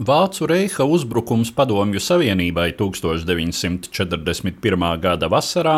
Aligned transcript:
Vācu 0.00 0.46
reiha 0.48 0.84
uzbrukums 0.88 1.50
Padomju 1.52 2.00
Savienībai 2.00 2.70
1941. 2.78 4.86
gada 5.02 5.28
vasarā 5.28 5.74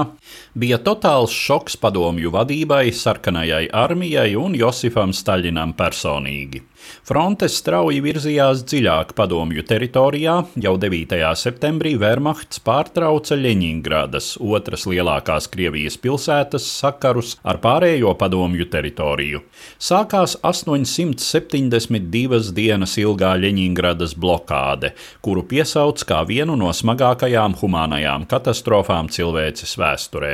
bija 0.54 0.78
totāls 0.78 1.34
šoks 1.34 1.74
padomju 1.82 2.30
vadībai, 2.30 2.94
sarkanajai 2.94 3.66
armijai 3.74 4.36
un 4.38 4.54
Josifam 4.54 5.10
Staļinam 5.10 5.74
personīgi. 5.74 6.62
Fronte 7.02 7.48
strauji 7.50 7.98
virzījās 8.04 8.60
dziļāk 8.68 9.14
padomju 9.18 9.62
teritorijā, 9.66 10.34
jau 10.62 10.76
9. 10.80 11.34
septembrī 11.38 11.96
Wehrmachts 12.00 12.60
pārtrauca 12.64 13.36
Ļeņingradas, 13.38 14.36
otras 14.38 14.86
lielākās 14.90 15.48
Krievijas 15.52 15.96
pilsētas, 16.02 16.64
sakarus 16.80 17.30
ar 17.42 17.56
pārējo 17.64 18.12
padomju 18.20 18.66
teritoriju. 18.72 19.38
Sākās 19.82 20.32
872 20.42 22.52
dienas 22.56 22.92
ilgā 23.02 23.32
Ļeņingradas 23.42 24.12
blokāde, 24.14 24.88
kuru 25.26 25.42
piesauc 25.50 25.98
kā 26.06 26.20
vienu 26.28 26.54
no 26.60 26.70
smagākajām 26.74 27.52
humānajām 27.60 28.22
katastrofām 28.30 29.06
cilvēces 29.12 29.72
vēsturē. 29.78 30.32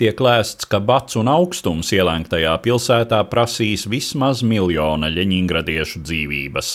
Tiek 0.00 0.16
lēsts, 0.20 0.64
ka 0.68 0.80
bats 0.80 1.16
un 1.20 1.28
augstums 1.28 1.92
ielēgtajā 1.92 2.56
pilsētā 2.64 3.20
prasīs 3.28 3.86
vismaz 3.90 4.42
miljona 4.46 5.08
ļeņingradiešu 5.12 5.85
dzīvības. 5.85 6.69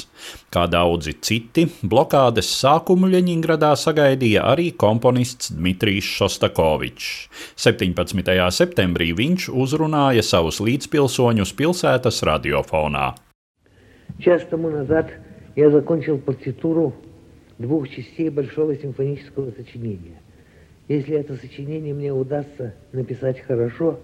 Kā 0.50 0.66
daudzi 0.70 1.16
citi, 1.20 1.66
blokādes 1.82 2.48
sākumu 2.60 3.10
Ļeņingradā 3.12 3.74
sagaidīja 3.76 4.44
arī 4.46 4.70
komponists 4.76 5.52
Dmitrijs 5.52 6.04
Šostakovičs. 6.04 7.28
17. 7.56 8.50
septembrī 8.50 9.12
viņš 9.16 9.48
uzrunāja 9.50 10.22
savus 10.22 10.60
līdzpilsoņus 10.60 11.52
pilsētas 11.52 12.22
radiofonā. 12.22 13.14
Час 14.18 14.42
тому 14.50 14.70
назад 14.70 15.10
я 15.56 15.70
закончил 15.70 16.18
партитуру 16.18 16.94
двух 17.58 17.88
частей 17.88 18.30
большого 18.30 18.76
симфонического 18.76 19.50
сочинения. 19.50 20.20
Если 20.88 21.16
это 21.16 21.34
сочинение 21.36 21.94
мне 21.94 22.12
удастся 22.12 22.74
написать 22.92 23.40
хорошо, 23.40 23.98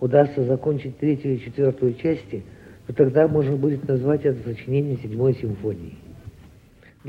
удастся 0.00 0.44
закончить 0.44 0.98
третью 0.98 1.34
и 1.34 1.40
четвертую 1.40 1.94
части, 1.94 2.44
то 2.86 2.92
тогда 2.92 3.28
можно 3.28 3.56
будет 3.56 3.86
назвать 3.86 4.24
это 4.24 4.38
сочинение 4.48 4.96
седьмой 4.96 5.34
симфонией. 5.34 5.98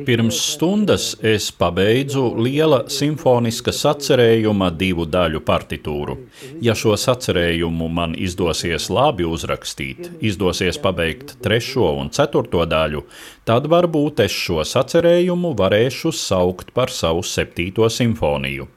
Pirms 0.06 0.38
stundas 0.54 1.18
es 1.22 1.50
pabeidzu 1.52 2.22
liela 2.38 2.84
simfoniska 2.94 3.74
sacerējuma 3.74 4.70
divu 4.78 5.08
daļu 5.10 5.42
partitūru. 5.44 6.16
Ja 6.62 6.76
šo 6.78 6.94
sacerējumu 6.94 7.90
man 7.92 8.14
izdosies 8.14 8.88
labi 8.94 9.26
uzrakstīt, 9.26 10.12
izdosies 10.22 10.78
pabeigt 10.80 11.36
trešo 11.44 11.90
un 12.00 12.14
ceturto 12.16 12.64
daļu, 12.70 13.04
tad 13.50 13.66
varbūt 13.66 14.24
es 14.28 14.32
šo 14.46 14.62
sacerējumu 14.62 15.56
varēšu 15.58 16.14
saukt 16.16 16.72
par 16.72 16.94
savu 16.94 17.26
septīto 17.26 17.90
simfoniju. 17.90 18.70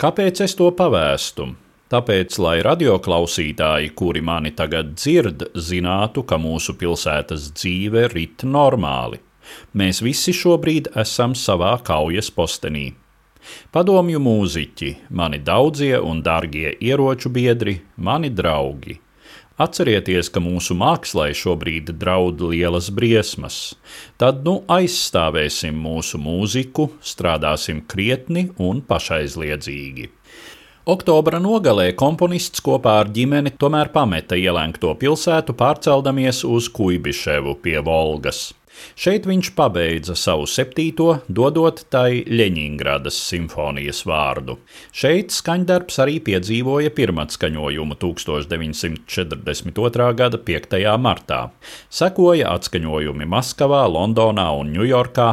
Kāpēc 0.00 0.42
es 0.42 0.58
to 0.58 0.72
pavēstu? 0.74 1.52
Tāpēc, 1.93 2.39
lai 2.41 2.55
radioklausītāji, 2.65 3.91
kuri 3.93 4.23
mani 4.25 4.49
tagad 4.57 4.95
dzird, 4.97 5.43
zinātu, 5.53 6.23
ka 6.25 6.39
mūsu 6.41 6.73
pilsētas 6.79 7.51
dzīve 7.53 8.07
rit 8.09 8.45
normāli. 8.49 9.21
Mēs 9.77 10.01
visi 10.01 10.33
šobrīd 10.33 10.89
esam 10.97 11.35
savā 11.37 11.75
kaujas 11.85 12.31
postenī. 12.33 12.87
Padomju 13.69 14.17
mūziķi, 14.17 14.91
mani 15.13 15.37
daudzie 15.37 15.99
un 16.01 16.23
dārgie 16.25 16.71
ieroču 16.81 17.29
biedri, 17.29 17.77
mani 17.97 18.31
draugi. 18.33 18.97
Atcerieties, 19.61 20.27
ka 20.33 20.41
mūsu 20.43 20.75
mākslai 20.75 21.29
šobrīd 21.37 21.93
draud 22.01 22.41
lielas 22.43 22.89
briesmas. 22.91 23.75
Tad 24.19 24.41
nu 24.43 24.57
aizstāvēsim 24.67 25.77
mūsu 25.85 26.19
mūziku, 26.19 26.89
strādāsim 26.99 27.85
krietni 27.87 28.49
un 28.57 28.81
pašaizliedzīgi. 28.83 30.09
Oktobra 30.85 31.39
nogalē 31.41 31.95
komponists 31.97 32.61
kopā 32.61 32.91
ar 33.01 33.07
ģimeni 33.09 33.55
tomēr 33.57 33.89
pameta 33.89 34.37
ielēgto 34.37 34.91
pilsētu, 35.01 35.55
pārceldamies 35.57 36.43
uz 36.45 36.67
Kuibiševu 36.77 37.55
pie 37.63 37.79
Volgas. 37.87 38.51
Šeit 38.93 39.25
viņš 39.25 39.49
pabeidza 39.57 40.13
savu 40.19 40.45
septīto, 40.49 41.19
dodot 41.25 41.85
tai 41.89 42.21
Ļeņingradas 42.27 43.17
simfonijas 43.31 44.05
vārdu. 44.05 44.57
Šeit 44.93 45.31
skaņdarbs 45.33 45.97
arī 46.03 46.19
piedzīvoja 46.27 46.91
pirmatskaņojumu 46.93 47.95
1942. 48.01 50.09
gada 50.21 50.37
5. 50.51 50.77
martā. 51.01 51.39
Sekoja 51.89 52.53
atskaņojumi 52.59 53.25
Maskavā, 53.31 53.87
Londonā 53.89 54.51
un 54.59 54.69
Ņujorkā, 54.75 55.29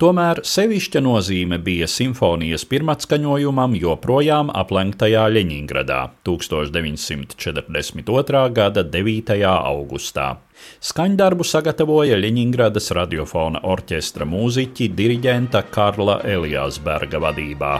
tomēr 0.00 0.38
sevišķa 0.48 1.00
nozīme 1.04 1.58
bija 1.64 1.86
simfonijas 1.90 2.62
pirmatskaņojumam 2.70 3.74
joprojām 3.82 4.52
aplenktajā 4.62 5.24
Ļeņingradā 5.36 6.00
1942. 6.28 8.44
gada 8.60 8.82
9. 8.96 9.36
augustā. 9.50 10.28
Skaņdarbu 10.80 11.44
sagatavoja 11.44 12.16
Ļeņingradas 12.20 12.90
radiofona 12.96 13.60
orķestra 13.68 14.24
mūziķi 14.28 14.88
diriģenta 14.96 15.62
Karla 15.72 16.18
Elijāsberga 16.34 17.20
vadībā, 17.20 17.72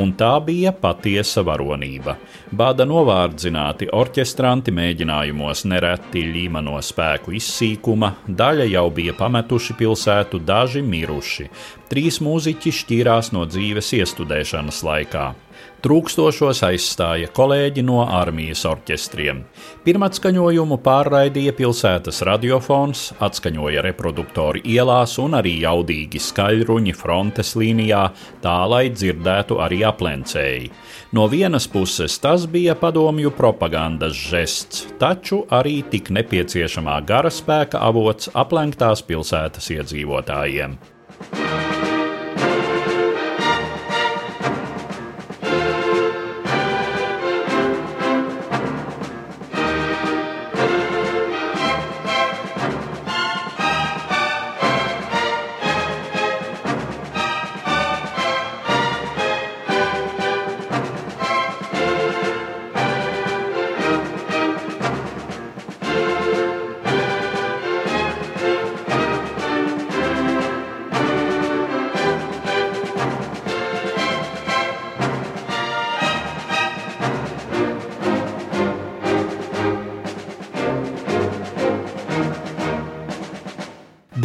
un 0.00 0.14
tā 0.20 0.32
bija 0.44 0.72
patiesa 0.76 1.44
varonība. 1.46 2.16
Bāda 2.56 2.86
novārdzināti 2.88 3.90
orķestranti 3.92 4.72
mēģinājumos 4.76 5.66
nereti 5.68 6.24
līma 6.32 6.64
no 6.64 6.78
spēku 6.80 7.36
izsīkuma, 7.36 8.14
daļa 8.28 8.68
jau 8.72 8.86
bija 9.00 9.16
pametuši 9.18 9.76
pilsētu, 9.80 10.40
daži 10.40 10.84
miruši. 10.86 11.50
Trīs 11.90 12.20
mūziķi 12.24 12.74
šķīrās 12.80 13.32
no 13.36 13.44
dzīves 13.46 13.92
iestudēšanas 14.00 14.82
laikā. 14.86 15.26
Trūkstošos 15.86 16.62
aizstāja 16.66 17.28
kolēģi 17.36 17.82
no 17.86 18.00
armijas 18.02 18.64
orķestriem. 18.66 19.42
Pirmatskaņojumu 19.84 20.78
pārraidīja 20.82 21.52
pilsētas 21.54 22.22
radiofons, 22.26 23.02
atskaņoja 23.22 23.84
reproduktori 23.84 24.64
ielās 24.72 25.18
un 25.22 25.36
arī 25.38 25.52
jaudīgi 25.62 26.22
skaļruņi 26.26 26.96
frontes 26.96 27.52
līnijā, 27.60 28.02
tā 28.42 28.56
lai 28.72 28.88
dzirdētu 28.94 29.60
arī 29.62 29.82
aplencēji. 29.86 30.72
No 31.14 31.28
vienas 31.30 31.68
puses 31.70 32.18
tas 32.24 32.48
bija 32.50 32.74
padomju 32.80 33.30
propagandas 33.36 34.16
žests, 34.16 34.88
taču 34.98 35.44
arī 35.54 35.82
tik 35.92 36.10
nepieciešamā 36.18 36.98
gara 37.06 37.30
spēka 37.30 37.84
avots 37.84 38.32
aplenktās 38.34 39.06
pilsētas 39.06 39.70
iedzīvotājiem. 39.76 40.78
Bye. 41.18 41.75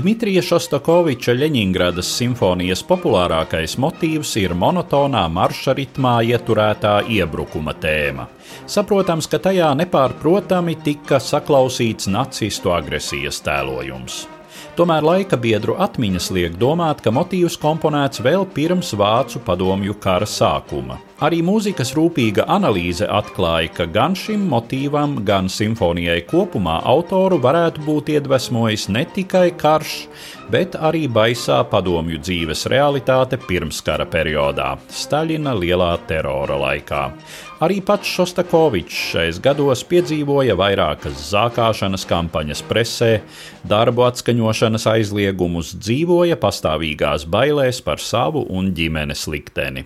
Dmitrija 0.01 0.41
Šostakoviča 0.41 1.35
Ļeņingradas 1.37 2.07
simfonijas 2.17 2.81
populārākais 2.89 3.75
motīvs 3.83 4.31
ir 4.41 4.55
monotonā 4.57 5.27
marša 5.29 5.75
ritmā 5.77 6.15
ieturētā 6.25 6.93
iebrukuma 7.19 7.75
tēma. 7.83 8.25
Saprotams, 8.65 9.27
ka 9.29 9.37
tajā 9.45 9.67
nepārprotami 9.77 10.79
tika 10.81 11.19
saklausīts 11.21 12.09
nacistu 12.09 12.73
agresijas 12.73 13.43
tēlojums. 13.45 14.23
Tomēr 14.79 15.05
laika 15.05 15.37
biedru 15.37 15.77
atmiņas 15.85 16.31
liek 16.33 16.57
domāt, 16.57 17.05
ka 17.05 17.13
motīvs 17.13 17.59
komponēts 17.61 18.25
vēl 18.25 18.49
pirms 18.57 18.95
Vācu 18.97 19.43
padomju 19.45 19.99
kara 20.01 20.25
sākuma. 20.25 20.97
Arī 21.21 21.43
mūzikas 21.45 21.91
rūpīga 21.93 22.47
analīze 22.49 23.05
atklāja, 23.05 23.69
ka 23.77 23.85
gan 23.93 24.15
šim 24.17 24.47
motīvam, 24.49 25.19
gan 25.21 25.51
simfonijai 25.53 26.23
kopumā 26.25 26.79
autoru 26.89 27.37
varētu 27.43 27.83
būt 27.85 28.09
iedvesmojis 28.15 28.87
ne 28.89 29.03
tikai 29.05 29.51
karš, 29.53 29.91
bet 30.49 30.79
arī 30.89 31.03
baisā 31.05 31.59
padomju 31.69 32.17
dzīves 32.25 32.65
realitāte 32.73 33.37
pirmskara 33.37 34.09
periodā, 34.09 34.71
Staļina 34.89 35.53
lielā 35.61 35.91
terora 36.09 36.57
laikā. 36.63 37.03
Arī 37.61 37.77
pats 37.85 38.09
Šostakovičs 38.17 39.05
šais 39.13 39.43
gados 39.45 39.85
piedzīvoja 39.85 40.57
vairākas 40.57 41.21
zākāšanas 41.29 42.09
kampaņas 42.09 42.65
presē, 42.65 43.13
darbu 43.69 44.09
atskaņošanas 44.09 44.89
aizliegumus, 44.97 45.77
dzīvoja 45.77 46.41
pastāvīgās 46.41 47.29
bailēs 47.29 47.85
par 47.85 48.01
savu 48.01 48.47
un 48.49 48.73
ģimenes 48.73 49.29
likteni 49.29 49.85